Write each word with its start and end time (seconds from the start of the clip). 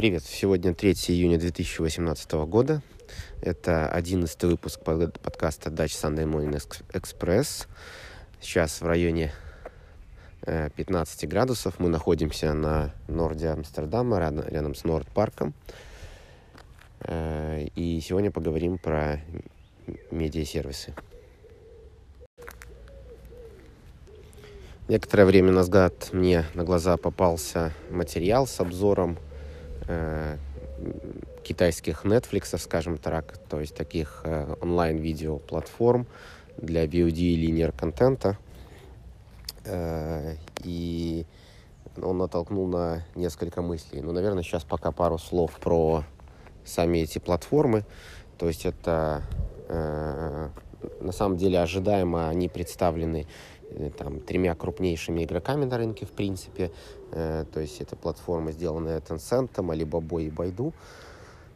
Привет, 0.00 0.24
сегодня 0.24 0.74
3 0.74 0.92
июня 1.08 1.38
2018 1.38 2.32
года. 2.48 2.80
Это 3.42 3.86
11 3.90 4.44
выпуск 4.44 4.80
подкаста 4.80 5.68
Dutch 5.68 5.88
Sunday 5.88 6.24
Morning 6.24 6.58
Express. 6.94 7.66
Сейчас 8.40 8.80
в 8.80 8.86
районе 8.86 9.30
15 10.46 11.24
э, 11.24 11.26
градусов. 11.26 11.78
Мы 11.80 11.90
находимся 11.90 12.54
на 12.54 12.94
норде 13.08 13.48
Амстердама, 13.48 14.18
рядом, 14.18 14.74
с 14.74 14.84
Норд-парком. 14.84 15.52
Э, 17.00 17.66
и 17.76 18.00
сегодня 18.00 18.30
поговорим 18.30 18.78
про 18.78 19.20
медиасервисы. 20.10 20.94
Некоторое 24.88 25.26
время 25.26 25.52
назад 25.52 26.08
мне 26.12 26.46
на 26.54 26.64
глаза 26.64 26.96
попался 26.96 27.74
материал 27.90 28.46
с 28.46 28.58
обзором 28.60 29.18
э, 29.90 30.36
китайских 31.42 32.04
Netflix, 32.04 32.56
скажем 32.58 32.98
так, 32.98 33.38
то 33.48 33.60
есть 33.60 33.74
таких 33.74 34.22
э, 34.24 34.54
онлайн-видео 34.60 35.38
платформ 35.38 36.06
для 36.56 36.84
VOD 36.84 37.16
и 37.16 37.36
линейного 37.36 37.72
контента. 37.72 38.38
Э, 39.64 40.36
и 40.62 41.26
он 42.00 42.18
натолкнул 42.18 42.66
на 42.66 43.04
несколько 43.14 43.62
мыслей. 43.62 44.00
Ну, 44.00 44.12
наверное, 44.12 44.42
сейчас 44.42 44.64
пока 44.64 44.92
пару 44.92 45.18
слов 45.18 45.58
про 45.60 46.04
сами 46.64 46.98
эти 46.98 47.18
платформы. 47.18 47.84
То 48.38 48.48
есть 48.48 48.64
это 48.64 49.22
э, 49.68 50.48
на 51.00 51.12
самом 51.12 51.36
деле 51.36 51.60
ожидаемо 51.60 52.28
они 52.28 52.48
представлены 52.48 53.26
там, 53.96 54.20
тремя 54.20 54.54
крупнейшими 54.54 55.24
игроками 55.24 55.64
на 55.64 55.78
рынке, 55.78 56.06
в 56.06 56.10
принципе. 56.10 56.70
Э, 57.12 57.44
то 57.52 57.60
есть 57.60 57.80
это 57.80 57.96
платформа, 57.96 58.52
сделанная 58.52 59.00
Tencent, 59.00 59.50
Alibaba 59.54 60.22
и 60.22 60.30
Baidu. 60.30 60.72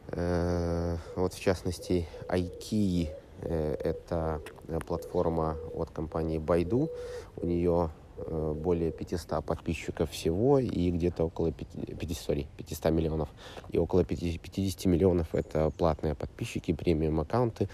Э, 0.07 0.97
вот, 1.15 1.33
в 1.33 1.39
частности, 1.39 2.07
IKEA 2.29 3.09
э, 3.41 3.75
это 3.79 4.41
платформа 4.87 5.57
от 5.73 5.89
компании 5.91 6.39
Baidu. 6.39 6.89
У 7.37 7.45
нее 7.45 7.89
Э, 7.89 8.04
более 8.17 8.91
500 8.91 9.43
подписчиков 9.45 10.09
всего 10.11 10.59
и 10.59 10.91
где-то 10.91 11.25
около 11.25 11.51
50, 11.51 11.97
500, 11.99 12.45
500 12.57 12.91
миллионов. 12.91 13.29
И 13.71 13.77
около 13.77 14.03
50 14.03 14.85
миллионов 14.85 15.33
это 15.33 15.71
платные 15.71 16.15
подписчики, 16.15 16.73
премиум 16.73 17.19
аккаунты. 17.19 17.67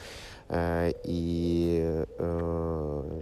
Э, 0.50 0.92
и 1.04 2.06
э, 2.18 3.22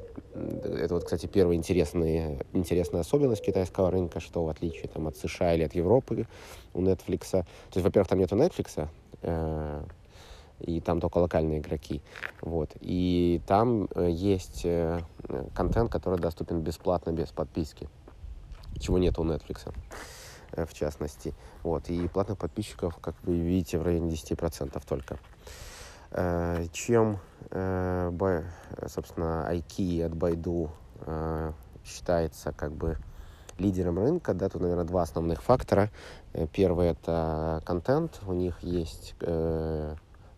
это 0.79 0.93
вот, 0.95 1.03
кстати, 1.03 1.27
первая 1.27 1.55
интересная, 1.55 2.39
интересная 2.53 3.01
особенность 3.01 3.43
китайского 3.43 3.91
рынка, 3.91 4.19
что 4.19 4.43
в 4.43 4.49
отличие 4.49 4.87
там, 4.87 5.07
от 5.07 5.17
США 5.17 5.53
или 5.53 5.63
от 5.63 5.75
Европы 5.75 6.25
у 6.73 6.81
Netflix, 6.81 7.31
то 7.31 7.45
есть, 7.75 7.85
во-первых, 7.85 8.07
там 8.07 8.19
нету 8.19 8.35
Netflix, 8.35 8.87
и 10.59 10.79
там 10.81 10.99
только 10.99 11.17
локальные 11.17 11.59
игроки. 11.59 12.01
Вот. 12.41 12.71
И 12.81 13.41
там 13.47 13.87
э, 13.95 14.09
есть 14.11 14.61
э, 14.63 14.99
контент, 15.53 15.91
который 15.91 16.19
доступен 16.19 16.61
бесплатно, 16.61 17.11
без 17.11 17.29
подписки, 17.29 17.89
чего 18.79 18.97
нет 18.97 19.17
у 19.19 19.23
Netflix, 19.23 19.73
э, 20.53 20.65
в 20.65 20.73
частности. 20.73 21.33
Вот. 21.63 21.89
И 21.89 22.07
платных 22.07 22.37
подписчиков, 22.37 22.97
как 22.97 23.15
вы 23.23 23.37
видите, 23.37 23.79
в 23.79 23.83
районе 23.83 24.11
10% 24.11 24.81
только. 24.87 25.19
Чем, 26.71 27.19
собственно, 27.51 29.47
IKEA 29.51 30.07
от 30.07 30.67
э, 31.05 31.53
считается 31.85 32.51
как 32.51 32.71
бы 32.71 32.97
лидером 33.59 33.99
рынка, 33.99 34.33
да, 34.33 34.49
тут, 34.49 34.61
наверное, 34.61 34.85
два 34.85 35.03
основных 35.03 35.43
фактора. 35.43 35.91
Первый— 36.51 36.87
это 36.89 37.61
контент. 37.63 38.21
У 38.25 38.33
них 38.33 38.57
есть 38.63 39.13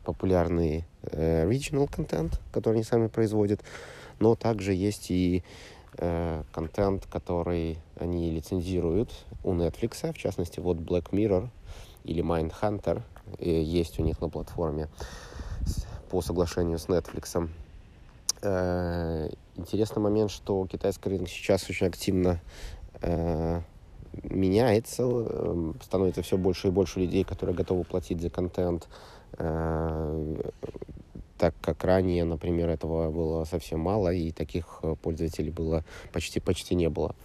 популярный 0.03 0.85
э, 1.03 1.47
regional 1.49 1.89
контент, 1.93 2.39
который 2.51 2.75
они 2.75 2.83
сами 2.83 3.07
производят, 3.07 3.61
но 4.19 4.35
также 4.35 4.73
есть 4.73 5.11
и 5.11 5.43
э, 5.97 6.43
контент, 6.51 7.05
который 7.07 7.77
они 7.99 8.31
лицензируют 8.31 9.11
у 9.43 9.53
Netflix, 9.53 10.11
в 10.13 10.17
частности, 10.17 10.59
вот 10.59 10.77
Black 10.77 11.11
Mirror 11.11 11.49
или 12.03 12.23
Mindhunter 12.23 13.01
э, 13.39 13.61
есть 13.61 13.99
у 13.99 14.03
них 14.03 14.21
на 14.21 14.29
платформе 14.29 14.87
по 16.09 16.21
соглашению 16.21 16.79
с 16.79 16.87
Netflix. 16.87 17.49
Э, 18.41 19.29
интересный 19.55 20.01
момент, 20.01 20.31
что 20.31 20.65
китайский 20.67 21.09
рынок 21.09 21.29
сейчас 21.29 21.69
очень 21.69 21.87
активно 21.87 22.39
э, 23.01 23.61
меняется, 24.23 25.07
становится 25.81 26.21
все 26.21 26.37
больше 26.37 26.67
и 26.67 26.71
больше 26.71 26.99
людей, 26.99 27.23
которые 27.23 27.55
готовы 27.55 27.83
платить 27.83 28.21
за 28.21 28.29
контент 28.29 28.87
так 31.41 31.55
как 31.59 31.83
ранее, 31.83 32.23
например, 32.23 32.69
этого 32.69 33.09
было 33.09 33.45
совсем 33.45 33.79
мало, 33.79 34.13
и 34.13 34.31
таких 34.31 34.79
э, 34.83 34.95
пользователей 35.01 35.49
было 35.49 35.83
почти-почти 36.13 36.75
не 36.75 36.87
было. 36.87 37.15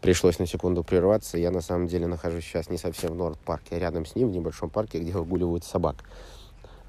Пришлось 0.00 0.40
на 0.40 0.46
секунду 0.46 0.82
прерваться. 0.82 1.38
Я 1.38 1.52
на 1.52 1.60
самом 1.60 1.86
деле 1.86 2.08
нахожусь 2.08 2.44
сейчас 2.44 2.70
не 2.70 2.76
совсем 2.76 3.12
в 3.12 3.14
Норд-парке, 3.14 3.76
а 3.76 3.78
рядом 3.78 4.04
с 4.04 4.16
ним, 4.16 4.30
в 4.30 4.32
небольшом 4.32 4.68
парке, 4.68 4.98
где 4.98 5.12
выгуливают 5.12 5.64
собак. 5.64 5.96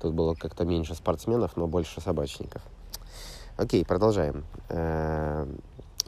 Тут 0.02 0.14
было 0.14 0.34
как-то 0.34 0.66
меньше 0.66 0.96
спортсменов, 0.96 1.58
но 1.58 1.68
больше 1.68 2.02
собачников. 2.02 2.64
Окей, 3.58 3.86
продолжаем. 3.86 4.46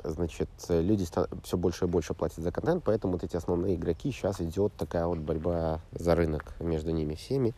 Э, 0.03 0.09
значит, 0.09 0.49
люди 0.69 1.05
все 1.43 1.57
больше 1.57 1.85
и 1.85 1.87
больше 1.87 2.13
платят 2.13 2.43
за 2.43 2.51
контент, 2.51 2.83
поэтому 2.83 3.13
вот 3.13 3.23
эти 3.23 3.35
основные 3.35 3.75
игроки, 3.75 4.11
сейчас 4.11 4.41
идет 4.41 4.73
такая 4.73 5.05
вот 5.05 5.19
борьба 5.19 5.79
за 5.91 6.15
рынок 6.15 6.53
между 6.59 6.91
ними 6.91 7.15
всеми. 7.15 7.53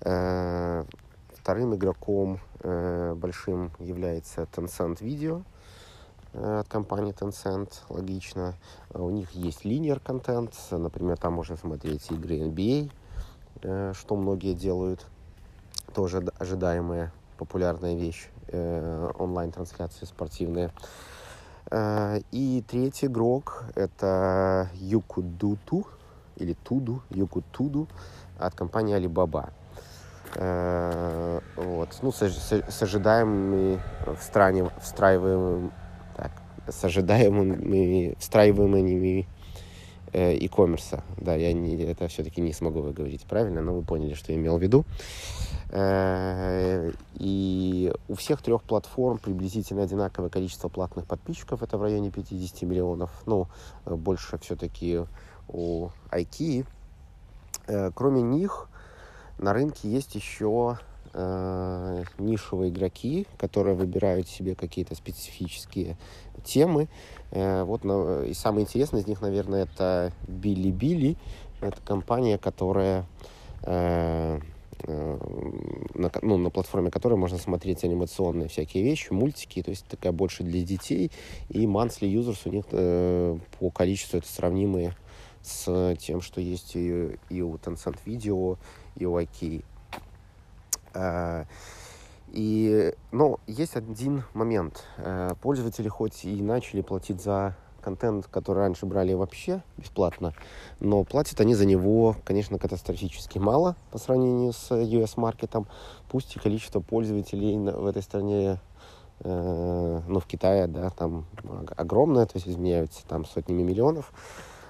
Э, 0.00 0.84
вторым 1.32 1.74
игроком 1.74 2.40
э, 2.60 3.14
большим 3.14 3.70
является 3.78 4.42
Tencent 4.54 5.00
Video 5.00 5.44
э, 6.32 6.60
от 6.60 6.68
компании 6.68 7.14
Tencent, 7.14 7.70
логично. 7.88 8.54
У 8.92 9.10
них 9.10 9.30
есть 9.32 9.64
линейный 9.64 10.00
контент, 10.00 10.54
например, 10.70 11.16
там 11.16 11.34
можно 11.34 11.56
смотреть 11.56 12.10
игры 12.10 12.38
NBA, 12.38 12.90
что 13.94 14.16
многие 14.16 14.52
делают, 14.52 15.06
тоже 15.94 16.22
ожидаемая 16.38 17.12
популярная 17.38 17.94
вещь, 17.94 18.28
онлайн-трансляции 18.52 20.04
спортивные. 20.04 20.70
Э, 21.70 22.20
и 22.30 22.62
третий 22.66 23.06
игрок 23.06 23.64
это 23.74 24.68
Юкудуту 24.74 25.86
или 26.36 26.54
Туду, 26.54 27.02
Юкутуду 27.10 27.88
от 28.38 28.54
компании 28.54 28.96
Alibaba. 28.96 29.50
Э, 30.36 31.40
вот. 31.56 31.98
Ну, 32.02 32.12
с, 32.12 32.22
с, 32.22 32.52
с 32.52 32.82
ожидаемыми 32.82 33.80
встрани, 34.20 34.68
встраиваемыми, 34.80 35.70
так, 36.16 36.32
с 36.68 36.84
ожидаемыми 36.84 38.16
встраиваемыми 38.18 39.26
э, 40.12 40.34
e-commerce. 40.34 41.02
Да, 41.18 41.34
я 41.34 41.52
не, 41.52 41.76
это 41.84 42.08
все-таки 42.08 42.40
не 42.40 42.52
смогу 42.52 42.80
выговорить 42.80 43.24
правильно, 43.24 43.62
но 43.62 43.74
вы 43.74 43.82
поняли, 43.82 44.14
что 44.14 44.32
я 44.32 44.38
имел 44.38 44.58
в 44.58 44.62
виду. 44.62 44.84
Э, 45.76 46.92
и 47.14 47.92
у 48.08 48.14
всех 48.14 48.40
трех 48.42 48.62
платформ 48.62 49.18
приблизительно 49.18 49.82
одинаковое 49.82 50.30
количество 50.30 50.68
платных 50.68 51.04
подписчиков, 51.04 51.64
это 51.64 51.76
в 51.76 51.82
районе 51.82 52.12
50 52.12 52.62
миллионов, 52.62 53.10
ну, 53.26 53.48
больше 53.84 54.38
все-таки 54.38 55.00
у 55.48 55.88
IKEA. 56.12 56.64
Э, 57.66 57.90
кроме 57.92 58.22
них, 58.22 58.68
на 59.38 59.52
рынке 59.52 59.88
есть 59.88 60.14
еще 60.14 60.78
э, 61.12 62.04
нишевые 62.18 62.70
игроки, 62.70 63.26
которые 63.36 63.74
выбирают 63.74 64.28
себе 64.28 64.54
какие-то 64.54 64.94
специфические 64.94 65.96
темы. 66.44 66.86
Э, 67.32 67.64
вот, 67.64 67.84
и 67.84 68.32
самое 68.34 68.64
интересное 68.64 69.00
из 69.00 69.08
них, 69.08 69.20
наверное, 69.20 69.64
это 69.64 70.12
Билли-Билли. 70.28 71.16
Это 71.60 71.80
компания, 71.82 72.38
которая 72.38 73.00
э, 73.00 73.04
Э, 73.66 74.40
на, 74.86 76.10
ну, 76.22 76.36
на 76.36 76.50
платформе 76.50 76.90
которой 76.90 77.14
можно 77.14 77.38
смотреть 77.38 77.84
анимационные 77.84 78.48
всякие 78.48 78.82
вещи, 78.84 79.12
мультики, 79.12 79.62
то 79.62 79.70
есть 79.70 79.86
такая 79.86 80.12
больше 80.12 80.42
для 80.42 80.62
детей, 80.62 81.10
и 81.48 81.66
monthly 81.66 82.12
users 82.12 82.40
у 82.46 82.50
них 82.50 82.64
э, 82.70 83.38
по 83.58 83.70
количеству 83.70 84.18
это 84.18 84.28
сравнимые 84.28 84.94
с 85.42 85.96
тем, 86.00 86.20
что 86.20 86.40
есть 86.40 86.74
и, 86.74 87.16
и 87.28 87.42
у 87.42 87.54
Tencent 87.56 87.98
Video, 88.06 88.58
и 88.96 89.04
у 89.04 89.18
IK. 89.18 89.64
А, 90.94 91.46
и, 92.32 92.92
но 93.12 93.38
есть 93.46 93.76
один 93.76 94.24
момент. 94.32 94.84
Э, 94.96 95.34
пользователи 95.40 95.88
хоть 95.88 96.24
и 96.24 96.42
начали 96.42 96.80
платить 96.80 97.20
за 97.20 97.56
контент, 97.84 98.26
который 98.26 98.60
раньше 98.60 98.86
брали 98.86 99.12
вообще 99.12 99.62
бесплатно, 99.76 100.32
но 100.80 101.04
платят 101.04 101.40
они 101.40 101.54
за 101.54 101.66
него, 101.66 102.16
конечно, 102.24 102.58
катастрофически 102.58 103.38
мало 103.38 103.76
по 103.90 103.98
сравнению 103.98 104.52
с 104.52 104.70
US-маркетом. 104.70 105.66
Пусть 106.08 106.34
и 106.34 106.38
количество 106.38 106.80
пользователей 106.80 107.58
в 107.58 107.86
этой 107.86 108.02
стране 108.02 108.58
ну, 109.22 110.20
в 110.20 110.26
Китае, 110.26 110.66
да, 110.66 110.90
там 110.90 111.26
огромная, 111.76 112.26
то 112.26 112.36
есть 112.36 112.48
изменяются 112.48 113.06
там 113.06 113.24
сотнями 113.24 113.62
миллионов. 113.62 114.12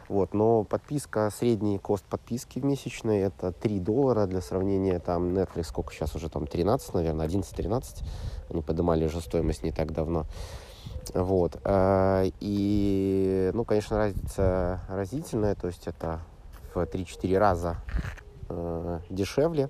Вот, 0.08 0.34
но 0.34 0.64
подписка, 0.64 1.31
средний 1.31 1.78
кост 1.78 2.05
подписки 2.05 2.58
месячной 2.58 3.20
это 3.20 3.52
3 3.52 3.81
доллара. 3.81 4.26
Для 4.26 4.43
сравнения, 4.43 4.99
там 4.99 5.28
Netflix 5.28 5.64
сколько 5.64 5.94
сейчас 5.94 6.14
уже, 6.14 6.28
там 6.28 6.46
13, 6.46 6.93
наверное, 6.94 7.26
11-13. 7.26 8.05
Они 8.50 8.60
поднимали 8.60 9.06
же 9.06 9.20
стоимость 9.20 9.62
не 9.62 9.72
так 9.72 9.93
давно. 9.93 10.26
Вот. 11.15 11.61
Э, 11.65 12.31
и, 12.41 13.51
ну, 13.53 13.65
конечно, 13.65 13.99
разница 13.99 14.81
разительная, 14.89 15.55
то 15.55 15.67
есть 15.67 15.87
это 15.87 16.21
в 16.75 16.79
3-4 16.79 17.39
раза 17.39 17.77
э, 18.49 19.01
дешевле. 19.11 19.69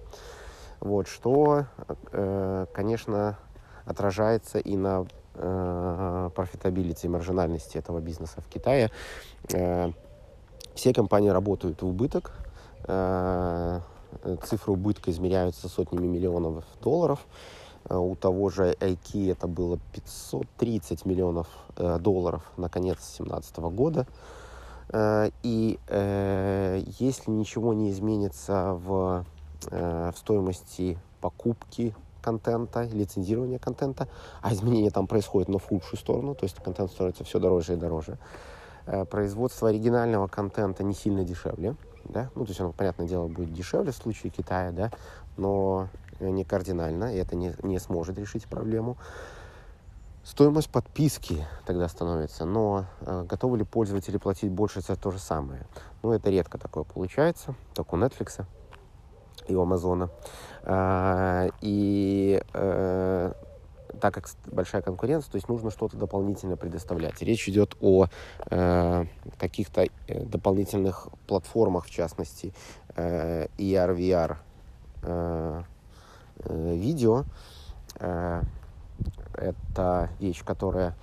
Вот, 0.80 1.08
что, 1.08 1.64
э, 2.12 2.66
конечно, 2.72 3.38
отражается 3.84 4.58
и 4.58 4.76
на 4.76 5.06
profitability 5.34 7.08
и 7.08 7.10
маржинальности 7.10 7.76
этого 7.76 7.98
бизнеса 7.98 8.40
в 8.40 8.48
Китае. 8.48 8.92
Все 9.48 10.94
компании 10.94 11.30
работают 11.30 11.82
в 11.82 11.86
убыток. 11.88 12.30
Цифры 14.44 14.72
убытка 14.72 15.10
измеряются 15.10 15.68
сотнями 15.68 16.06
миллионов 16.06 16.64
долларов. 16.80 17.18
Э, 17.88 17.96
у 17.96 18.14
того 18.16 18.50
же 18.50 18.72
iQ 18.80 19.32
это 19.32 19.46
было 19.46 19.78
530 19.92 21.04
миллионов 21.04 21.48
э, 21.76 21.98
долларов 21.98 22.42
на 22.56 22.68
конец 22.68 22.96
2017 22.96 23.56
года. 23.58 24.06
И 25.42 25.78
если 26.98 27.30
ничего 27.30 27.72
не 27.72 27.90
изменится 27.90 28.74
в, 28.74 29.24
в 29.70 30.14
стоимости 30.14 30.98
покупки 31.22 31.94
контента, 32.20 32.82
лицензирования 32.82 33.58
контента, 33.58 34.08
а 34.42 34.52
изменения 34.52 34.90
там 34.90 35.06
происходят, 35.06 35.48
но 35.48 35.58
в 35.58 35.66
худшую 35.66 35.98
сторону, 35.98 36.34
то 36.34 36.44
есть 36.44 36.56
контент 36.56 36.90
становится 36.90 37.24
все 37.24 37.40
дороже 37.40 37.72
и 37.72 37.76
дороже, 37.76 38.18
Э, 38.86 39.06
производство 39.06 39.70
оригинального 39.70 40.26
контента 40.26 40.84
не 40.84 40.92
сильно 40.92 41.24
дешевле, 41.24 41.74
да, 42.04 42.30
ну, 42.34 42.44
то 42.44 42.50
есть 42.50 42.60
оно, 42.60 42.72
понятное 42.72 43.08
дело, 43.08 43.28
будет 43.28 43.52
дешевле 43.54 43.92
в 43.92 43.96
случае 43.96 44.30
Китая, 44.30 44.72
да, 44.72 44.90
но 45.38 45.88
не 46.20 46.44
кардинально, 46.44 47.14
и 47.14 47.18
это 47.18 47.36
не, 47.36 47.54
не 47.62 47.78
сможет 47.78 48.18
решить 48.18 48.46
проблему. 48.46 48.96
Стоимость 50.24 50.70
подписки 50.70 51.46
тогда 51.66 51.86
становится, 51.86 52.46
но 52.46 52.86
э, 53.02 53.24
готовы 53.28 53.58
ли 53.58 53.64
пользователи 53.64 54.16
платить 54.16 54.50
больше 54.50 54.80
за 54.80 54.96
то 54.96 55.10
же 55.10 55.18
самое? 55.18 55.66
Ну, 56.02 56.12
это 56.12 56.30
редко 56.30 56.56
такое 56.56 56.84
получается, 56.84 57.54
только 57.74 57.94
у 57.94 57.98
Netflix 57.98 58.44
и 59.48 59.54
у 59.54 59.60
Амазона. 59.60 60.08
Э, 60.62 61.50
и 61.60 62.42
э, 62.54 63.32
так 64.00 64.14
как 64.14 64.28
большая 64.46 64.82
конкуренция, 64.82 65.30
то 65.30 65.36
есть 65.36 65.48
нужно 65.48 65.70
что-то 65.70 65.96
дополнительно 65.96 66.56
предоставлять. 66.56 67.20
Речь 67.22 67.48
идет 67.48 67.76
о 67.80 68.06
э, 68.50 69.04
каких-то 69.38 69.86
э, 70.06 70.24
дополнительных 70.24 71.08
платформах, 71.26 71.86
в 71.86 71.90
частности, 71.90 72.54
э, 72.96 73.46
ER, 73.58 73.94
VR 73.94 74.36
э, 75.02 75.62
э, 75.62 75.62
видео. 76.48 77.24
Э, 78.00 78.42
это 79.36 80.10
вещь, 80.20 80.44
которая 80.44 80.94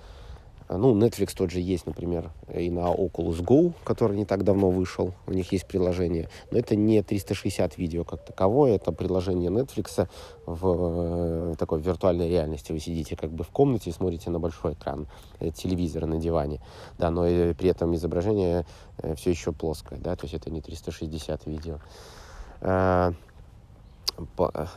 а, 0.72 0.78
ну, 0.78 0.98
Netflix 0.98 1.34
тот 1.36 1.50
же 1.50 1.60
есть, 1.60 1.86
например, 1.86 2.30
и 2.52 2.70
на 2.70 2.92
Oculus 2.92 3.44
Go, 3.44 3.74
который 3.84 4.16
не 4.16 4.24
так 4.24 4.42
давно 4.42 4.70
вышел. 4.70 5.12
У 5.26 5.32
них 5.32 5.52
есть 5.52 5.66
приложение. 5.66 6.30
Но 6.50 6.58
это 6.58 6.76
не 6.76 7.02
360 7.02 7.76
видео 7.76 8.04
как 8.04 8.24
таковое. 8.24 8.76
Это 8.76 8.90
приложение 8.90 9.50
Netflix 9.50 10.08
в, 10.46 11.52
э, 11.52 11.54
такой 11.58 11.80
виртуальной 11.80 12.28
реальности. 12.28 12.72
Вы 12.72 12.80
сидите 12.80 13.16
как 13.16 13.30
бы 13.30 13.44
в 13.44 13.50
комнате 13.50 13.90
и 13.90 13.92
смотрите 13.92 14.30
на 14.30 14.40
большой 14.40 14.72
экран 14.72 15.08
э, 15.40 15.50
телевизора 15.50 16.06
на 16.06 16.16
диване. 16.16 16.60
Да, 16.98 17.10
но 17.10 17.22
при 17.22 17.68
этом 17.68 17.94
изображение 17.94 18.64
э, 18.98 19.14
все 19.14 19.30
еще 19.30 19.52
плоское. 19.52 19.98
Да, 19.98 20.16
то 20.16 20.24
есть 20.24 20.34
это 20.34 20.50
не 20.50 20.62
360 20.62 21.46
видео 21.46 21.80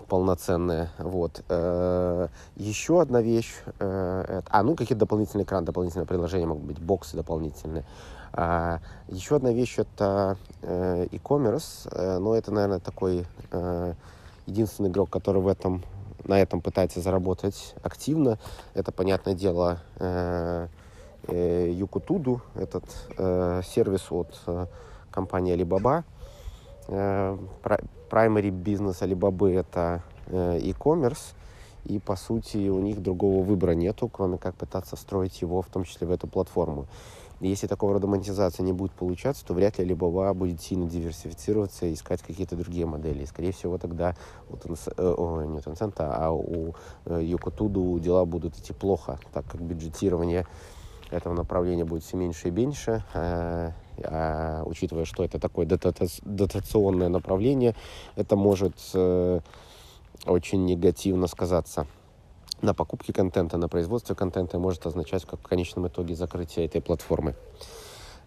полноценная. 0.07 0.89
Вот. 0.97 1.43
Э, 1.49 2.27
еще 2.55 3.01
одна 3.01 3.21
вещь. 3.21 3.53
Э, 3.79 4.41
а, 4.49 4.63
ну, 4.63 4.75
какие-то 4.75 5.01
дополнительные 5.01 5.45
экраны, 5.45 5.65
дополнительные 5.65 6.07
приложения 6.07 6.45
могут 6.45 6.63
быть, 6.63 6.79
боксы 6.79 7.15
дополнительные. 7.15 7.85
А, 8.33 8.79
еще 9.07 9.37
одна 9.37 9.51
вещь 9.51 9.75
это 9.77 10.37
э, 10.61 11.07
e-commerce, 11.11 12.19
но 12.19 12.35
это, 12.35 12.51
наверное, 12.51 12.79
такой 12.79 13.25
единственный 14.45 14.89
игрок, 14.89 15.09
который 15.09 15.41
в 15.41 15.47
этом, 15.47 15.83
на 16.23 16.39
этом 16.39 16.61
пытается 16.61 17.01
заработать 17.01 17.75
активно. 17.81 18.37
Это, 18.73 18.91
понятное 18.91 19.33
дело, 19.33 19.79
Юкутуду, 21.27 22.41
этот 22.53 22.83
сервис 23.17 24.11
от 24.11 24.39
компании 25.09 25.55
Alibaba, 25.55 26.03
primary 28.15 28.49
бизнес 28.49 29.01
Alibaba 29.01 29.49
это 29.49 30.01
э, 30.27 30.59
e-commerce, 30.61 31.33
и, 31.83 31.99
по 31.99 32.15
сути, 32.15 32.69
у 32.69 32.79
них 32.79 33.01
другого 33.01 33.43
выбора 33.43 33.71
нету, 33.71 34.07
кроме 34.07 34.37
как 34.37 34.55
пытаться 34.55 34.95
встроить 34.95 35.41
его, 35.41 35.61
в 35.61 35.67
том 35.67 35.83
числе 35.83 36.07
в 36.07 36.11
эту 36.11 36.25
платформу. 36.27 36.87
Если 37.41 37.67
такого 37.67 37.93
рода 37.93 38.07
монетизация 38.07 38.63
не 38.63 38.71
будет 38.71 38.93
получаться, 38.93 39.45
то 39.45 39.53
вряд 39.53 39.77
ли 39.77 39.85
Alibaba 39.85 40.33
будет 40.33 40.61
сильно 40.61 40.87
диверсифицироваться 40.87 41.85
и 41.85 41.93
искать 41.93 42.21
какие-то 42.21 42.55
другие 42.55 42.85
модели. 42.85 43.23
И, 43.23 43.25
скорее 43.25 43.51
всего, 43.51 43.77
тогда 43.77 44.15
у 44.49 44.55
Tencent, 44.55 44.93
э, 44.95 45.45
не 45.45 45.57
у 45.57 46.09
а 46.09 46.31
у 46.31 46.73
э, 47.05 47.21
Yokotуду 47.21 47.99
дела 47.99 48.23
будут 48.23 48.57
идти 48.57 48.71
плохо, 48.71 49.19
так 49.33 49.45
как 49.45 49.61
бюджетирование 49.61 50.47
этого 51.11 51.33
направления 51.33 51.83
будет 51.83 52.03
все 52.03 52.15
меньше 52.15 52.47
и 52.47 52.51
меньше. 52.51 53.03
А, 54.03 54.63
учитывая, 54.65 55.05
что 55.05 55.23
это 55.23 55.39
такое 55.39 55.65
дотационное 55.65 57.09
направление, 57.09 57.75
это 58.15 58.35
может 58.35 58.75
э, 58.93 59.39
очень 60.25 60.65
негативно 60.65 61.27
сказаться 61.27 61.87
на 62.61 62.73
покупке 62.73 63.13
контента, 63.13 63.57
на 63.57 63.67
производстве 63.67 64.15
контента, 64.15 64.59
может 64.59 64.85
означать 64.85 65.25
как 65.25 65.39
в 65.39 65.43
конечном 65.43 65.87
итоге 65.87 66.15
закрытие 66.15 66.65
этой 66.65 66.81
платформы. 66.81 67.35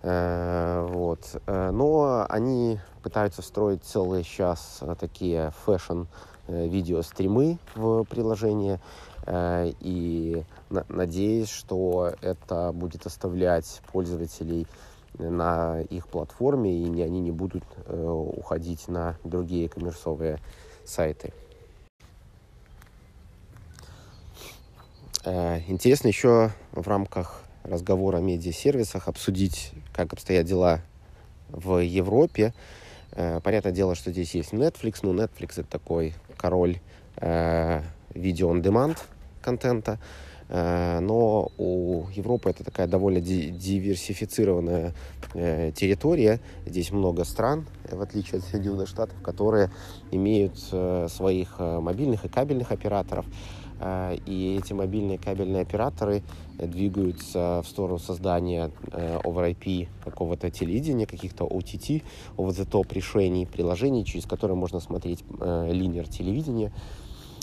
Э, 0.02 0.86
вот. 0.88 1.20
Э, 1.46 1.70
но 1.70 2.26
они 2.28 2.78
пытаются 3.02 3.42
встроить 3.42 3.84
целые 3.84 4.24
сейчас 4.24 4.82
такие 5.00 5.52
fashion 5.64 6.04
видеостримы 6.46 7.58
в 7.74 8.04
приложение. 8.04 8.80
И 9.30 10.42
надеюсь, 10.70 11.50
что 11.50 12.14
это 12.22 12.72
будет 12.72 13.04
оставлять 13.04 13.82
пользователей 13.92 14.66
на 15.18 15.80
их 15.80 16.08
платформе, 16.08 16.72
и 16.72 16.84
не, 16.84 17.02
они 17.02 17.20
не 17.20 17.30
будут 17.30 17.64
э, 17.86 18.08
уходить 18.08 18.88
на 18.88 19.16
другие 19.24 19.68
коммерсовые 19.68 20.38
сайты. 20.84 21.32
Э, 25.24 25.60
интересно 25.68 26.08
еще 26.08 26.50
в 26.72 26.86
рамках 26.86 27.42
разговора 27.64 28.18
о 28.18 28.20
медиасервисах 28.20 29.08
обсудить, 29.08 29.72
как 29.92 30.12
обстоят 30.12 30.46
дела 30.46 30.80
в 31.48 31.78
Европе. 31.78 32.54
Э, 33.12 33.40
понятное 33.40 33.72
дело, 33.72 33.94
что 33.94 34.12
здесь 34.12 34.34
есть 34.34 34.52
Netflix, 34.52 35.00
но 35.02 35.12
Netflix 35.12 35.60
это 35.60 35.68
такой 35.68 36.14
король 36.36 36.78
видео-он-деманд 38.14 39.04
контента. 39.42 39.98
Но 40.48 41.50
у 41.58 42.06
Европы 42.14 42.48
это 42.48 42.64
такая 42.64 42.86
довольно 42.86 43.20
диверсифицированная 43.20 44.94
э, 45.34 45.72
территория. 45.74 46.40
Здесь 46.64 46.90
много 46.90 47.24
стран, 47.24 47.66
в 47.90 48.00
отличие 48.00 48.38
от 48.38 48.44
Соединенных 48.44 48.88
Штатов, 48.88 49.20
которые 49.22 49.70
имеют 50.10 50.54
э, 50.72 51.08
своих 51.10 51.58
мобильных 51.58 52.24
и 52.24 52.28
кабельных 52.28 52.72
операторов. 52.72 53.26
И 54.26 54.58
эти 54.60 54.72
мобильные 54.72 55.18
кабельные 55.18 55.62
операторы 55.62 56.24
двигаются 56.58 57.62
в 57.64 57.68
сторону 57.68 58.00
создания 58.00 58.72
over 58.90 59.48
IP 59.54 59.86
какого-то 60.04 60.50
телевидения, 60.50 61.06
каких-то 61.06 61.44
OTT, 61.44 62.02
over 62.36 62.48
the 62.48 62.68
top 62.68 62.92
решений, 62.92 63.46
приложений, 63.46 64.04
через 64.04 64.24
которые 64.24 64.56
можно 64.56 64.80
смотреть 64.80 65.22
линер 65.30 66.08
телевидения. 66.08 66.72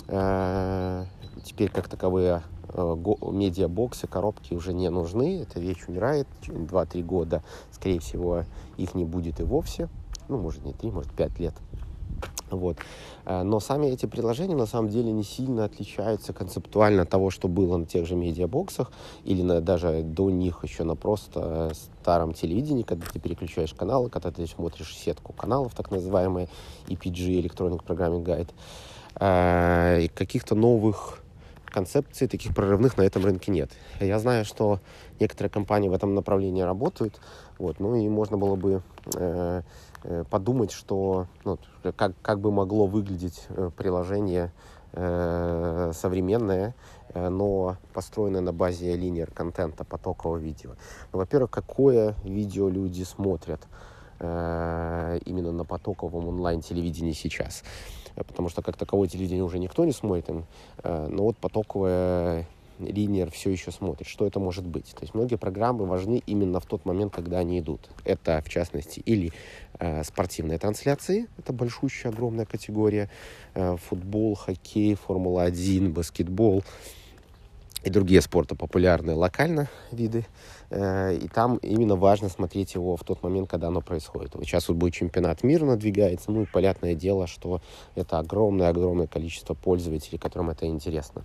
Теперь 0.07 1.69
как 1.69 1.87
таковые 1.87 2.43
Э, 2.77 2.95
медиабоксы, 3.31 4.05
коробки 4.05 4.53
уже 4.53 4.73
не 4.73 4.89
нужны, 4.89 5.41
эта 5.43 5.61
вещь 5.61 5.85
умирает, 5.87 6.27
через 6.41 6.59
2-3 6.59 7.03
года, 7.03 7.41
скорее 7.71 8.01
всего, 8.01 8.43
их 8.75 8.95
не 8.95 9.05
будет 9.05 9.39
и 9.39 9.43
вовсе, 9.43 9.87
ну, 10.27 10.37
может, 10.37 10.65
не 10.65 10.73
3, 10.73 10.91
может, 10.91 11.11
5 11.13 11.39
лет. 11.39 11.53
Вот. 12.51 12.77
Э, 13.25 13.43
но 13.43 13.61
сами 13.61 13.87
эти 13.87 14.07
приложения 14.07 14.55
на 14.55 14.65
самом 14.65 14.89
деле 14.89 15.09
не 15.13 15.23
сильно 15.23 15.63
отличаются 15.63 16.33
концептуально 16.33 17.03
от 17.03 17.09
того, 17.09 17.29
что 17.29 17.47
было 17.47 17.77
на 17.77 17.85
тех 17.85 18.05
же 18.05 18.15
медиабоксах 18.15 18.91
или 19.23 19.41
на, 19.41 19.61
даже 19.61 20.03
до 20.03 20.29
них 20.29 20.63
еще 20.63 20.83
на 20.83 20.95
просто 20.95 21.71
старом 22.01 22.33
телевидении, 22.33 22.83
когда 22.83 23.05
ты 23.07 23.19
переключаешь 23.19 23.73
каналы, 23.73 24.09
когда 24.09 24.31
ты 24.31 24.45
смотришь 24.47 24.97
сетку 24.97 25.31
каналов, 25.31 25.73
так 25.75 25.91
называемые 25.91 26.49
EPG, 26.87 27.41
Electronic 27.41 27.85
Programming 27.85 28.25
Guide. 28.25 28.49
И 29.17 30.11
каких-то 30.13 30.55
новых 30.55 31.19
концепций 31.75 32.27
таких 32.29 32.55
прорывных 32.55 32.97
на 32.97 33.01
этом 33.01 33.25
рынке 33.25 33.51
нет. 33.51 33.69
Я 33.99 34.17
знаю, 34.19 34.45
что 34.45 34.79
некоторые 35.19 35.51
компании 35.51 35.89
в 35.89 35.93
этом 35.93 36.15
направлении 36.15 36.61
работают, 36.61 37.19
вот, 37.57 37.81
ну 37.81 37.95
и 37.95 38.07
можно 38.07 38.37
было 38.37 38.55
бы 38.55 38.81
э, 39.13 39.61
э, 40.03 40.23
подумать, 40.29 40.71
что 40.71 41.27
ну, 41.43 41.59
как, 41.97 42.13
как 42.21 42.39
бы 42.39 42.51
могло 42.51 42.87
выглядеть 42.87 43.45
э, 43.49 43.69
приложение 43.75 44.51
современное, 44.93 46.73
но 47.13 47.75
построенное 47.93 48.39
на 48.39 48.53
базе 48.53 48.95
линейер 48.95 49.29
контента, 49.29 49.83
потокового 49.83 50.37
видео. 50.37 50.75
Ну, 51.11 51.19
во-первых, 51.19 51.51
какое 51.51 52.15
видео 52.23 52.69
люди 52.69 53.03
смотрят 53.03 53.59
э, 54.25 55.19
именно 55.25 55.51
на 55.51 55.65
потоковом 55.65 56.27
онлайн-телевидении 56.27 57.13
сейчас 57.13 57.63
потому 58.15 58.47
что 58.47 58.61
как 58.61 58.77
таковое 58.77 59.09
телевидение 59.09 59.43
уже 59.43 59.59
никто 59.59 59.83
не 59.83 59.91
смотрит, 59.91 60.29
э, 60.29 61.07
но 61.11 61.23
вот 61.23 61.35
потоковое 61.37 62.47
линер 62.79 63.31
все 63.31 63.49
еще 63.49 63.71
смотрит. 63.71 64.07
Что 64.07 64.27
это 64.27 64.39
может 64.39 64.65
быть? 64.65 64.85
То 64.93 65.01
есть 65.01 65.13
многие 65.13 65.37
программы 65.37 65.85
важны 65.85 66.21
именно 66.25 66.59
в 66.59 66.65
тот 66.65 66.85
момент, 66.85 67.13
когда 67.13 67.39
они 67.39 67.59
идут. 67.59 67.89
Это, 68.03 68.41
в 68.45 68.49
частности, 68.49 68.99
или 68.99 69.31
э, 69.79 70.03
спортивные 70.03 70.57
трансляции, 70.57 71.27
это 71.37 71.53
большущая, 71.53 72.11
огромная 72.11 72.45
категория, 72.45 73.09
э, 73.53 73.77
футбол, 73.77 74.35
хоккей, 74.35 74.95
Формула-1, 74.95 75.89
баскетбол, 75.89 76.63
и 77.85 77.89
другие 77.91 78.19
спорта 78.21 78.55
популярные 78.55 79.15
локально 79.15 79.69
виды. 79.91 80.25
Э, 80.71 81.15
и 81.15 81.27
там 81.27 81.57
именно 81.57 81.95
важно 81.95 82.29
смотреть 82.29 82.73
его 82.73 82.97
в 82.97 83.03
тот 83.03 83.21
момент, 83.21 83.47
когда 83.49 83.67
оно 83.67 83.81
происходит. 83.81 84.33
Вот 84.33 84.43
сейчас 84.43 84.67
вот 84.67 84.77
будет 84.77 84.95
чемпионат 84.95 85.43
мира 85.43 85.65
надвигается, 85.65 86.31
ну 86.31 86.41
и 86.41 86.45
понятное 86.45 86.95
дело, 86.95 87.27
что 87.27 87.61
это 87.93 88.17
огромное-огромное 88.17 89.07
количество 89.07 89.53
пользователей, 89.53 90.17
которым 90.17 90.49
это 90.49 90.65
интересно 90.65 91.23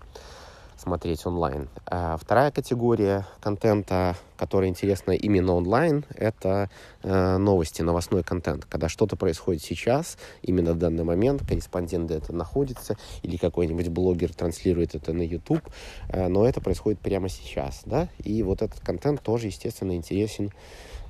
смотреть 0.80 1.26
онлайн. 1.26 1.68
А 1.86 2.16
вторая 2.16 2.50
категория 2.50 3.26
контента, 3.40 4.16
которая 4.36 4.70
интересна 4.70 5.12
именно 5.12 5.54
онлайн, 5.54 6.04
это 6.14 6.70
э, 7.02 7.36
новости, 7.36 7.82
новостной 7.82 8.22
контент. 8.22 8.64
Когда 8.64 8.88
что-то 8.88 9.16
происходит 9.16 9.62
сейчас, 9.62 10.16
именно 10.42 10.72
в 10.72 10.78
данный 10.78 11.04
момент, 11.04 11.42
корреспондент 11.46 12.10
это 12.10 12.32
находится, 12.32 12.96
или 13.22 13.36
какой-нибудь 13.36 13.88
блогер 13.88 14.32
транслирует 14.32 14.94
это 14.94 15.12
на 15.12 15.22
YouTube, 15.22 15.62
э, 16.08 16.28
но 16.28 16.46
это 16.46 16.60
происходит 16.60 16.98
прямо 17.00 17.28
сейчас, 17.28 17.82
да, 17.84 18.08
и 18.24 18.42
вот 18.42 18.62
этот 18.62 18.80
контент 18.80 19.22
тоже, 19.22 19.48
естественно, 19.48 19.94
интересен 19.94 20.50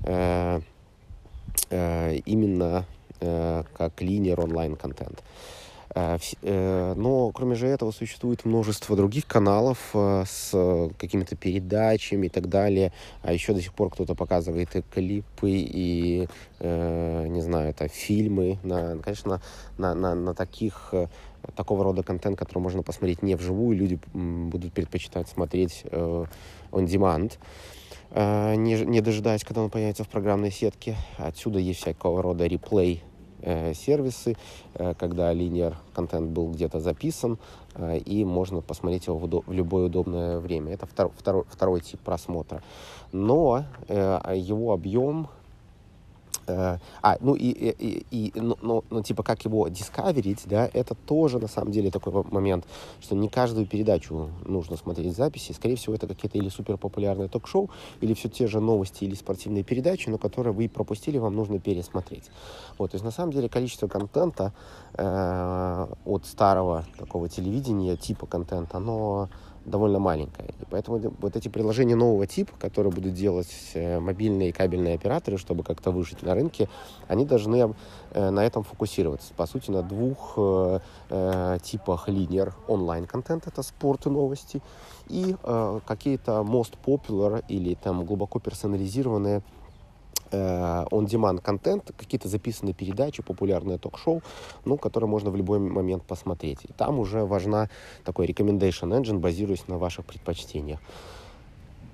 э, 0.04 0.60
э, 1.70 2.16
именно 2.26 2.86
э, 3.20 3.62
как 3.76 4.00
линер 4.02 4.40
онлайн-контент. 4.40 5.22
Но, 5.94 7.32
кроме 7.34 7.56
же 7.56 7.66
этого, 7.66 7.90
существует 7.90 8.44
множество 8.44 8.94
других 8.96 9.26
каналов 9.26 9.90
э, 9.94 10.24
с 10.24 10.90
какими-то 10.96 11.34
передачами 11.34 12.26
и 12.26 12.28
так 12.28 12.48
далее. 12.48 12.92
А 13.22 13.32
еще 13.32 13.54
до 13.54 13.60
сих 13.60 13.74
пор 13.74 13.90
кто-то 13.90 14.14
показывает 14.14 14.76
и 14.76 14.82
клипы, 14.82 15.50
и, 15.50 16.28
не 16.60 17.40
знаю, 17.40 17.70
это 17.70 17.88
фильмы. 17.88 18.58
На, 18.62 18.98
конечно, 18.98 19.40
на, 19.78 19.94
на, 19.94 20.14
на 20.14 20.34
таких 20.34 20.94
такого 21.56 21.82
рода 21.82 22.02
контент, 22.02 22.38
который 22.38 22.60
можно 22.60 22.82
посмотреть 22.82 23.22
не 23.22 23.34
вживую, 23.34 23.76
люди 23.76 23.98
будут 24.12 24.72
предпочитать 24.72 25.28
смотреть 25.28 25.84
on 25.90 26.28
demand, 26.70 27.32
не, 28.14 28.84
не 28.84 29.00
дожидаясь, 29.00 29.42
когда 29.42 29.62
он 29.62 29.70
появится 29.70 30.04
в 30.04 30.08
программной 30.08 30.52
сетке. 30.52 30.96
Отсюда 31.18 31.58
есть 31.58 31.80
всякого 31.80 32.22
рода 32.22 32.46
реплей 32.46 33.02
Э, 33.02 33.09
сервисы, 33.74 34.36
э, 34.74 34.94
когда 34.98 35.32
линейер 35.32 35.76
контент 35.94 36.30
был 36.30 36.50
где-то 36.50 36.80
записан, 36.80 37.38
э, 37.74 37.98
и 37.98 38.24
можно 38.24 38.60
посмотреть 38.60 39.06
его 39.06 39.18
в, 39.18 39.52
любое 39.52 39.86
удобное 39.86 40.38
время. 40.38 40.74
Это 40.74 40.86
втор- 40.86 41.12
второй, 41.16 41.44
второй 41.48 41.80
тип 41.80 42.00
просмотра. 42.00 42.62
Но 43.12 43.64
его 43.88 44.72
объем 44.72 45.28
Э, 46.50 46.78
а, 47.02 47.16
ну 47.20 47.34
и, 47.34 47.48
и, 47.48 48.06
и 48.10 48.32
ну, 48.34 48.56
ну, 48.62 48.84
ну, 48.90 49.02
типа, 49.02 49.22
как 49.22 49.44
его 49.44 49.68
дискаверить, 49.68 50.42
да, 50.46 50.68
это 50.72 50.94
тоже, 50.94 51.38
на 51.38 51.48
самом 51.48 51.72
деле, 51.72 51.90
такой 51.90 52.24
момент, 52.30 52.64
что 53.00 53.14
не 53.14 53.28
каждую 53.28 53.66
передачу 53.66 54.30
нужно 54.44 54.76
смотреть 54.76 55.16
записи. 55.16 55.52
Скорее 55.52 55.76
всего, 55.76 55.94
это 55.94 56.06
какие-то 56.06 56.38
или 56.38 56.48
супер 56.48 56.76
популярные 56.76 57.28
ток-шоу, 57.28 57.70
или 58.00 58.14
все 58.14 58.28
те 58.28 58.46
же 58.46 58.60
новости 58.60 59.04
или 59.04 59.14
спортивные 59.14 59.64
передачи, 59.64 60.08
но 60.08 60.18
которые 60.18 60.52
вы 60.52 60.68
пропустили, 60.68 61.18
вам 61.18 61.34
нужно 61.34 61.58
пересмотреть. 61.58 62.30
Вот, 62.78 62.90
то 62.90 62.96
есть, 62.96 63.04
на 63.04 63.10
самом 63.10 63.32
деле, 63.32 63.48
количество 63.48 63.88
контента 63.88 64.52
э, 64.94 65.86
от 66.04 66.26
старого 66.26 66.84
такого 66.98 67.28
телевидения, 67.28 67.96
типа 67.96 68.26
контента, 68.26 68.78
оно 68.78 69.28
довольно 69.70 69.98
маленькая. 69.98 70.48
И 70.48 70.64
поэтому 70.68 71.00
вот 71.20 71.36
эти 71.36 71.48
приложения 71.48 71.96
нового 71.96 72.26
типа, 72.26 72.52
которые 72.58 72.92
будут 72.92 73.14
делать 73.14 73.48
э, 73.74 74.00
мобильные 74.00 74.50
и 74.50 74.52
кабельные 74.52 74.96
операторы, 74.96 75.38
чтобы 75.38 75.62
как-то 75.62 75.90
выжить 75.90 76.22
на 76.22 76.34
рынке, 76.34 76.68
они 77.08 77.24
должны 77.24 77.74
э, 78.12 78.30
на 78.30 78.44
этом 78.44 78.64
фокусироваться. 78.64 79.32
По 79.34 79.46
сути, 79.46 79.70
на 79.70 79.82
двух 79.82 80.34
э, 80.36 81.58
типах 81.62 82.08
линер 82.08 82.54
онлайн-контент, 82.68 83.46
это 83.46 83.62
спорт 83.62 84.06
и 84.06 84.10
новости, 84.10 84.62
и 85.08 85.34
какие-то 85.86 86.42
most 86.42 86.74
popular 86.84 87.42
или 87.48 87.74
там 87.74 88.04
глубоко 88.04 88.38
персонализированные 88.38 89.42
on-demand 90.32 91.40
контент, 91.40 91.92
какие-то 91.96 92.28
записанные 92.28 92.74
передачи, 92.74 93.22
популярные 93.22 93.78
ток-шоу, 93.78 94.22
ну, 94.64 94.76
которые 94.76 95.08
можно 95.08 95.30
в 95.30 95.36
любой 95.36 95.58
момент 95.58 96.02
посмотреть. 96.04 96.58
И 96.64 96.72
там 96.72 96.98
уже 96.98 97.24
важна 97.24 97.68
такой 98.04 98.26
recommendation 98.26 98.90
engine, 98.90 99.18
базируясь 99.18 99.66
на 99.68 99.78
ваших 99.78 100.04
предпочтениях. 100.04 100.80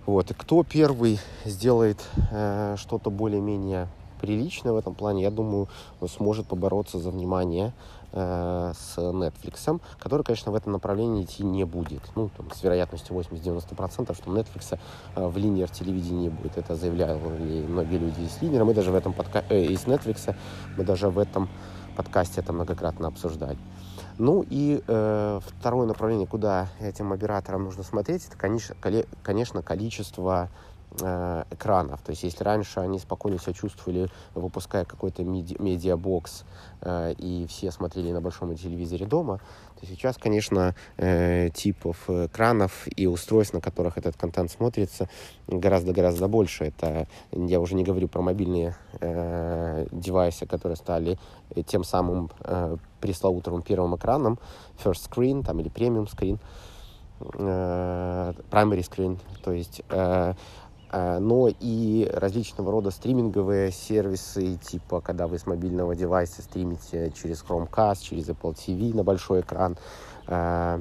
Вот. 0.06 0.30
И 0.30 0.34
кто 0.34 0.62
первый 0.62 1.18
сделает 1.44 1.98
э, 2.30 2.76
что-то 2.78 3.10
более-менее 3.10 3.88
приличное 4.20 4.72
в 4.72 4.76
этом 4.76 4.94
плане, 4.94 5.22
я 5.22 5.30
думаю, 5.30 5.68
сможет 6.06 6.46
побороться 6.46 6.98
за 6.98 7.10
внимание 7.10 7.72
э, 8.12 8.72
с 8.74 8.98
Netflix, 8.98 9.80
который, 9.98 10.22
конечно, 10.22 10.52
в 10.52 10.54
этом 10.54 10.72
направлении 10.72 11.24
идти 11.24 11.44
не 11.44 11.64
будет. 11.64 12.02
Ну, 12.14 12.30
там, 12.36 12.50
с 12.52 12.62
вероятностью 12.62 13.16
80-90%, 13.16 14.14
что 14.14 14.30
Netflix 14.30 14.78
э, 15.14 15.26
в 15.26 15.36
линейер 15.36 15.70
телевидении 15.70 16.28
будет. 16.28 16.56
Это 16.56 16.76
заявляли 16.76 17.18
многие 17.66 17.98
люди 17.98 18.20
из 18.20 18.40
линейера. 18.42 18.64
Мы 18.64 18.74
даже 18.74 18.90
в 18.90 18.94
этом 18.94 19.12
подка... 19.12 19.44
э, 19.48 19.62
из 19.62 19.84
Netflix, 19.84 20.34
мы 20.76 20.84
даже 20.84 21.08
в 21.08 21.18
этом 21.18 21.48
подкасте 21.96 22.40
это 22.40 22.52
многократно 22.52 23.08
обсуждали. 23.08 23.58
Ну 24.18 24.44
и 24.48 24.82
э, 24.86 25.40
второе 25.58 25.86
направление, 25.86 26.26
куда 26.26 26.68
этим 26.80 27.12
операторам 27.12 27.64
нужно 27.64 27.82
смотреть, 27.82 28.26
это, 28.26 28.36
конечно, 28.36 28.74
конечно 29.22 29.62
количество 29.62 30.48
экранов. 30.96 32.00
То 32.02 32.10
есть 32.10 32.22
если 32.22 32.42
раньше 32.44 32.80
они 32.80 32.98
спокойно 32.98 33.38
себя 33.38 33.52
чувствовали, 33.52 34.08
выпуская 34.34 34.84
какой-то 34.84 35.22
меди- 35.24 35.56
медиабокс, 35.60 36.44
э, 36.82 37.12
и 37.18 37.46
все 37.48 37.70
смотрели 37.70 38.12
на 38.12 38.20
большом 38.20 38.54
телевизоре 38.54 39.06
дома, 39.06 39.40
то 39.78 39.86
сейчас, 39.86 40.16
конечно, 40.16 40.74
э, 40.96 41.50
типов 41.50 42.08
экранов 42.08 42.86
и 42.96 43.06
устройств, 43.06 43.54
на 43.54 43.60
которых 43.60 43.98
этот 43.98 44.16
контент 44.16 44.50
смотрится, 44.50 45.08
гораздо-гораздо 45.48 46.28
больше. 46.28 46.64
Это 46.64 47.06
я 47.32 47.60
уже 47.60 47.74
не 47.74 47.84
говорю 47.84 48.08
про 48.08 48.22
мобильные 48.22 48.74
э, 49.00 49.86
девайсы, 49.92 50.46
которые 50.46 50.76
стали 50.76 51.18
тем 51.66 51.84
самым 51.84 52.30
э, 52.40 52.76
пресловутым 53.00 53.62
первым 53.62 53.96
экраном, 53.96 54.38
first 54.82 55.10
screen 55.10 55.44
там, 55.44 55.60
или 55.60 55.70
premium 55.70 56.06
screen, 56.06 56.38
э, 57.20 58.32
primary 58.50 58.80
screen, 58.80 59.18
то 59.42 59.52
есть 59.52 59.82
э, 59.88 60.34
но 60.92 61.48
и 61.60 62.08
различного 62.12 62.70
рода 62.70 62.90
стриминговые 62.90 63.72
сервисы, 63.72 64.56
типа 64.56 65.00
когда 65.00 65.26
вы 65.26 65.38
с 65.38 65.46
мобильного 65.46 65.94
девайса 65.94 66.42
стримите 66.42 67.12
через 67.20 67.42
Chromecast, 67.42 68.02
через 68.02 68.28
Apple 68.28 68.54
TV 68.54 68.94
на 68.94 69.02
большой 69.02 69.40
экран, 69.40 69.76
а, 70.26 70.80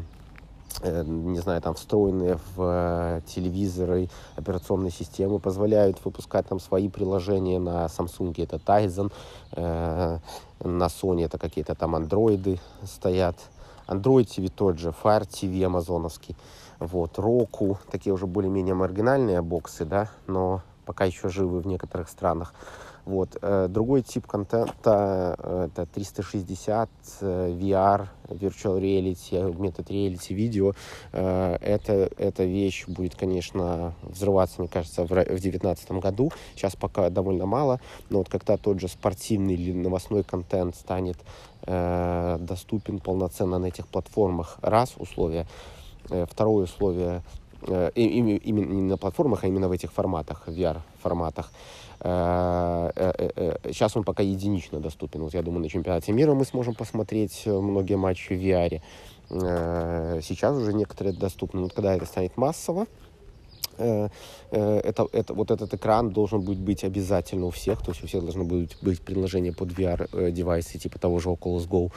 э, 0.82 1.04
не 1.06 1.40
знаю, 1.40 1.62
там 1.62 1.76
встроенные 1.76 2.40
в 2.56 2.62
э, 2.62 3.22
телевизоры 3.28 4.10
операционные 4.36 4.92
системы 4.92 5.40
позволяют 5.40 6.04
выпускать 6.04 6.48
там 6.48 6.60
свои 6.60 6.90
приложения. 6.90 7.60
На 7.60 7.86
Samsung 7.86 8.34
это 8.38 8.58
Tizen, 8.58 9.12
э, 9.54 10.20
на 10.64 10.86
Sony 10.86 11.26
это 11.26 11.38
какие-то 11.38 11.76
там 11.76 11.96
андроиды 11.96 12.60
стоят, 12.84 13.38
Android 13.88 14.26
TV 14.26 14.52
тот 14.54 14.80
же, 14.80 14.90
Fire 14.90 15.28
TV 15.28 15.64
амазоновский 15.66 16.36
вот, 16.80 17.18
Roku, 17.18 17.78
такие 17.92 18.14
уже 18.14 18.28
более-менее 18.28 18.76
маргинальные 18.76 19.42
боксы, 19.42 19.86
да, 19.86 20.10
но 20.28 20.62
пока 20.86 21.06
еще 21.06 21.30
живы 21.30 21.60
в 21.60 21.68
некоторых 21.68 22.10
странах. 22.10 22.54
Вот. 23.06 23.38
Э, 23.42 23.68
другой 23.70 24.02
тип 24.02 24.26
контента 24.26 25.36
э, 25.38 25.68
это 25.72 25.86
360 25.86 26.90
э, 27.22 27.52
VR, 27.52 28.08
Virtual 28.28 28.80
Reality, 28.82 29.34
Augmented 29.34 29.88
Reality 29.88 30.34
видео. 30.34 30.74
Это, 31.12 32.10
эта 32.18 32.44
вещь 32.44 32.88
будет, 32.88 33.16
конечно, 33.16 33.94
взрываться, 34.02 34.62
мне 34.62 34.68
кажется, 34.68 35.04
в 35.04 35.08
2019 35.08 35.92
году. 35.92 36.32
Сейчас 36.56 36.76
пока 36.76 37.12
довольно 37.12 37.46
мало, 37.46 37.80
но 38.10 38.20
вот 38.20 38.30
когда 38.30 38.58
тот 38.58 38.80
же 38.80 38.88
спортивный 38.88 39.54
или 39.54 39.72
новостной 39.72 40.24
контент 40.24 40.76
станет 40.76 41.18
доступен 41.68 43.00
полноценно 43.00 43.60
на 43.60 43.68
этих 43.68 43.88
платформах, 43.88 44.58
раз 44.62 44.94
условия, 44.98 45.48
Второе 46.30 46.66
условие 46.66 47.22
именно 47.96 48.74
не 48.74 48.82
на 48.82 48.98
платформах, 48.98 49.44
а 49.44 49.48
именно 49.48 49.68
в 49.68 49.72
этих 49.72 49.92
форматах, 49.92 50.48
VR-форматах. 50.48 51.52
Сейчас 52.00 53.98
он 53.98 54.04
пока 54.04 54.22
единично 54.22 54.80
доступен. 54.80 55.22
Вот 55.24 55.34
я 55.34 55.42
думаю, 55.42 55.64
на 55.64 55.70
чемпионате 55.70 56.12
мира 56.12 56.36
мы 56.36 56.46
сможем 56.46 56.76
посмотреть 56.76 57.44
многие 57.48 57.96
матчи 57.96 58.36
в 58.36 58.40
VR. 58.40 58.82
Сейчас 60.22 60.56
уже 60.56 60.74
некоторые 60.74 61.16
доступны. 61.18 61.62
Но 61.62 61.70
когда 61.70 61.96
это 61.96 62.06
станет 62.06 62.38
массово, 62.38 62.86
Э, 63.78 64.10
э, 64.52 64.80
это, 64.84 65.08
это, 65.12 65.34
вот 65.34 65.52
этот 65.52 65.74
экран 65.74 66.12
должен 66.12 66.42
быть, 66.42 66.60
быть 66.60 66.84
обязательно 66.84 67.48
у 67.48 67.50
всех, 67.50 67.82
то 67.82 67.92
есть 67.92 68.04
у 68.04 68.08
всех 68.08 68.24
должно 68.24 68.44
быть, 68.44 68.78
быть 68.82 69.02
приложение 69.02 69.54
под 69.54 69.70
VR-девайсы, 69.72 70.78
типа 70.78 71.00
того 71.00 71.20
же 71.20 71.30
Oculus 71.30 71.68
Go 71.68 71.92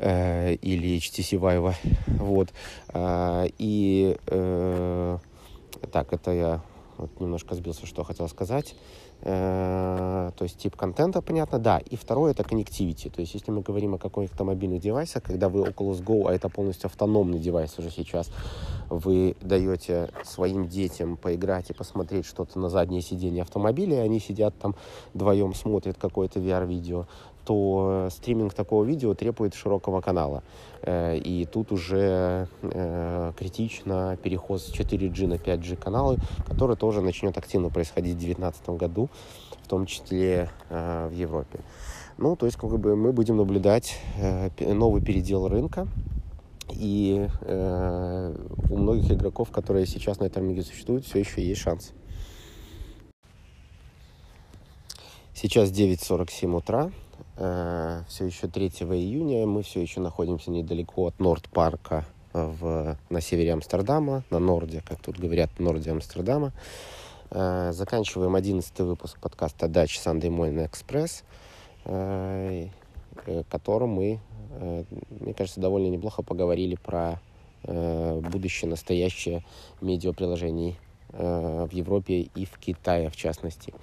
э, 0.00 0.54
или 0.54 0.98
HTC 0.98 1.38
Vive. 1.38 1.74
Вот. 2.18 2.48
Э, 2.88 3.46
и 3.58 4.16
э, 4.26 5.18
так, 5.92 6.12
это 6.12 6.32
я 6.32 6.60
вот 6.98 7.20
немножко 7.20 7.54
сбился, 7.54 7.86
что 7.86 8.04
хотел 8.04 8.28
сказать. 8.28 8.74
Э, 9.22 10.30
то 10.34 10.44
есть 10.44 10.56
тип 10.58 10.76
контента, 10.76 11.20
понятно, 11.20 11.58
да. 11.58 11.78
И 11.78 11.96
второе— 11.96 12.30
это 12.32 12.42
connectivity. 12.42 13.10
То 13.10 13.20
есть 13.20 13.34
если 13.34 13.50
мы 13.50 13.60
говорим 13.60 13.94
о 13.94 13.98
каких-то 13.98 14.44
мобильных 14.44 14.80
девайсах, 14.80 15.22
когда 15.22 15.48
вы 15.48 15.60
Oculus 15.60 16.02
Go, 16.02 16.28
а 16.28 16.34
это 16.34 16.48
полностью 16.48 16.86
автономный 16.86 17.38
девайс 17.38 17.78
уже 17.78 17.90
сейчас, 17.90 18.30
вы 18.88 19.36
даете 19.40 20.10
своим 20.24 20.68
детям 20.68 21.16
поиграть 21.16 21.70
и 21.70 21.74
посмотреть 21.74 22.26
что-то 22.26 22.58
на 22.58 22.70
заднее 22.70 23.02
сиденье 23.02 23.42
автомобиля, 23.42 23.98
и 23.98 24.00
они 24.00 24.20
сидят 24.20 24.54
там 24.58 24.74
вдвоем, 25.12 25.54
смотрят 25.54 25.96
какое-то 25.98 26.40
VR-видео, 26.40 27.06
то 27.50 28.06
стриминг 28.12 28.54
такого 28.54 28.84
видео 28.84 29.12
требует 29.14 29.54
широкого 29.54 30.00
канала. 30.00 30.44
Э, 30.82 31.18
и 31.18 31.46
тут 31.46 31.72
уже 31.72 32.46
э, 32.62 33.32
критично 33.36 34.16
переход 34.22 34.62
с 34.62 34.72
4G 34.72 35.26
на 35.26 35.34
5G 35.34 35.74
каналы, 35.74 36.18
который 36.46 36.76
тоже 36.76 37.00
начнет 37.00 37.36
активно 37.36 37.68
происходить 37.68 38.14
в 38.14 38.18
2019 38.20 38.68
году, 38.70 39.08
в 39.64 39.68
том 39.68 39.86
числе 39.86 40.48
э, 40.68 41.08
в 41.08 41.12
Европе. 41.12 41.58
Ну, 42.18 42.36
то 42.36 42.46
есть, 42.46 42.56
как 42.56 42.70
бы 42.78 42.94
мы 42.94 43.12
будем 43.12 43.36
наблюдать 43.36 43.98
новый 44.60 45.02
передел 45.02 45.48
рынка, 45.48 45.88
и 46.72 47.26
э, 47.40 48.34
у 48.70 48.76
многих 48.76 49.10
игроков, 49.10 49.50
которые 49.50 49.86
сейчас 49.86 50.20
на 50.20 50.26
этом 50.26 50.44
рынке 50.44 50.62
существуют, 50.62 51.04
все 51.04 51.18
еще 51.18 51.42
есть 51.42 51.62
шанс. 51.62 51.90
Сейчас 55.34 55.72
9.47 55.72 56.56
утра. 56.56 56.92
Э, 57.36 58.02
все 58.08 58.26
еще 58.26 58.48
3 58.48 58.68
июня. 58.68 59.46
Мы 59.46 59.62
все 59.62 59.80
еще 59.80 60.00
находимся 60.00 60.50
недалеко 60.50 61.06
от 61.06 61.18
Норд-парка 61.18 62.04
в, 62.32 62.96
на 63.08 63.20
севере 63.20 63.52
Амстердама, 63.52 64.22
на 64.30 64.38
Норде, 64.38 64.82
как 64.86 65.00
тут 65.00 65.18
говорят, 65.18 65.50
Норде 65.58 65.90
Амстердама. 65.90 66.52
Э, 67.30 67.72
заканчиваем 67.72 68.34
11 68.34 68.78
выпуск 68.80 69.18
подкаста 69.20 69.66
Dutch 69.66 69.98
Sunday 70.04 70.28
Morning 70.28 70.70
Express, 70.70 71.22
э, 71.86 72.68
которым 73.50 73.90
мы, 73.90 74.20
мне 75.10 75.34
кажется, 75.34 75.60
довольно 75.60 75.88
неплохо 75.88 76.22
поговорили 76.22 76.76
про 76.76 77.20
будущее, 77.62 78.70
настоящее 78.70 79.44
медиаприложений 79.82 80.78
в 81.12 81.68
Европе 81.70 82.20
и 82.34 82.46
в 82.46 82.58
Китае, 82.58 83.10
в 83.10 83.16
частности. 83.16 83.74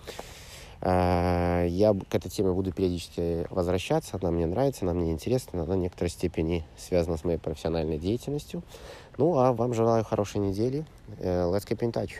А, 0.81 1.65
я 1.65 1.93
к 1.93 2.15
этой 2.15 2.29
теме 2.29 2.51
буду 2.51 2.71
периодически 2.71 3.45
возвращаться. 3.49 4.17
Она 4.21 4.31
мне 4.31 4.45
нравится, 4.45 4.85
она 4.85 4.93
мне 4.93 5.11
интересна, 5.11 5.63
она 5.63 5.73
в 5.73 5.77
некоторой 5.77 6.09
степени 6.09 6.63
связана 6.77 7.17
с 7.17 7.23
моей 7.23 7.37
профессиональной 7.37 7.97
деятельностью. 7.97 8.63
Ну, 9.17 9.37
а 9.37 9.53
вам 9.53 9.73
желаю 9.73 10.03
хорошей 10.03 10.39
недели. 10.39 10.85
Э, 11.19 11.43
let's 11.45 11.67
keep 11.67 11.79
in 11.79 11.91
touch. 11.91 12.11